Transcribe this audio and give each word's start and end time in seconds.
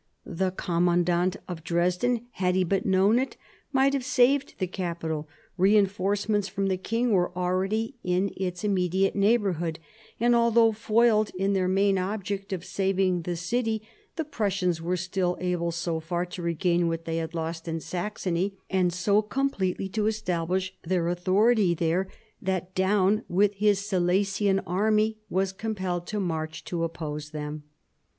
The 0.25 0.49
commandant 0.49 1.35
of 1.47 1.63
Dresden, 1.63 2.25
had 2.31 2.55
he 2.55 2.63
but 2.63 2.87
known 2.87 3.19
it, 3.19 3.37
might 3.71 3.93
have 3.93 4.03
saved 4.03 4.55
the 4.57 4.65
capital; 4.65 5.29
reinforcements 5.57 6.47
from 6.47 6.69
the 6.69 6.77
king 6.77 7.11
were 7.11 7.31
already 7.37 7.93
in 8.03 8.33
its 8.35 8.63
im 8.63 8.73
mediate 8.73 9.15
neighbourhood, 9.15 9.77
and 10.19 10.33
although 10.33 10.71
foiled 10.71 11.29
in 11.37 11.53
their 11.53 11.67
main 11.67 11.99
object 11.99 12.51
of 12.51 12.65
saving 12.65 13.21
the 13.21 13.35
city, 13.35 13.83
the 14.15 14.25
Prussians 14.25 14.81
were 14.81 14.97
still 14.97 15.37
able 15.39 15.71
so 15.71 15.99
far 15.99 16.25
to 16.25 16.41
regain 16.41 16.87
what 16.87 17.05
they 17.05 17.17
had 17.17 17.35
lost 17.35 17.67
in 17.67 17.79
Saxony, 17.79 18.55
and 18.71 18.91
so 18.91 19.21
completely 19.21 19.87
to 19.89 20.07
establish 20.07 20.73
their 20.83 21.09
authority 21.09 21.75
there, 21.75 22.07
that 22.41 22.73
Daun 22.73 23.21
with 23.29 23.53
his 23.53 23.85
Silesian 23.87 24.61
army 24.61 25.19
was 25.29 25.53
compelled 25.53 26.07
to 26.07 26.19
march 26.19 26.63
to 26.63 26.83
oppose 26.83 27.29
them. 27.29 27.65